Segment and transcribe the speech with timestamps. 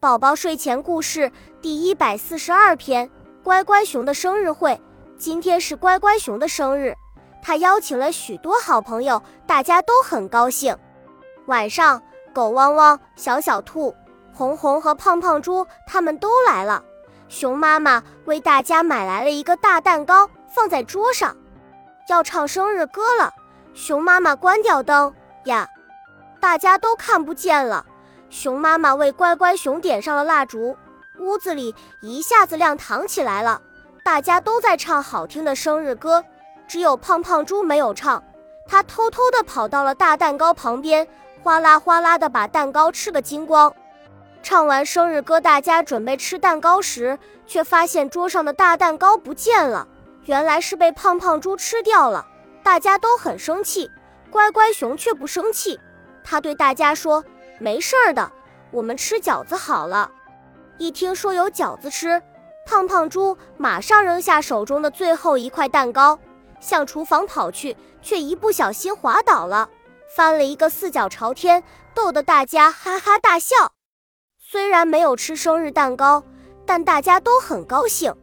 [0.00, 1.30] 宝宝睡前故事
[1.60, 3.10] 第一百四十二篇：
[3.44, 4.80] 乖乖熊的生日会。
[5.18, 6.96] 今天是乖乖熊的生日，
[7.42, 10.74] 他邀请了许多好朋友，大家都很高兴。
[11.48, 12.02] 晚上，
[12.32, 13.94] 狗汪汪、小小兔、
[14.32, 16.82] 红红和胖胖猪他们都来了。
[17.28, 21.36] 熊妈妈为大家买来了一个大蛋糕，放在桌上。
[22.08, 23.34] 要唱生日歌了，
[23.74, 25.14] 熊妈妈关掉灯
[25.44, 25.68] 呀，
[26.40, 27.84] 大家都看不见了。
[28.30, 30.76] 熊妈妈为乖乖熊点上了蜡烛，
[31.18, 33.60] 屋子里一下子亮堂起来了。
[34.04, 36.24] 大家都在唱好听的生日歌，
[36.68, 38.22] 只有胖胖猪没有唱。
[38.68, 41.08] 他偷偷地跑到了大蛋糕旁边，
[41.42, 43.74] 哗啦哗啦地把蛋糕吃个精光。
[44.44, 47.18] 唱完生日歌，大家准备吃蛋糕时，
[47.48, 49.88] 却发现桌上的大蛋糕不见了。
[50.26, 52.24] 原来是被胖胖猪吃掉了。
[52.62, 53.90] 大家都很生气，
[54.30, 55.80] 乖乖熊却不生气。
[56.22, 57.24] 他对大家说。
[57.60, 58.32] 没事儿的，
[58.70, 60.10] 我们吃饺子好了。
[60.78, 62.20] 一听说有饺子吃，
[62.66, 66.18] 胖胖猪马上扔下手中的最后一块蛋糕，
[66.58, 69.68] 向厨房跑去，却一不小心滑倒了，
[70.16, 71.62] 翻了一个四脚朝天，
[71.94, 73.54] 逗得大家哈哈大笑。
[74.38, 76.24] 虽然没有吃生日蛋糕，
[76.64, 78.14] 但大家都很高兴。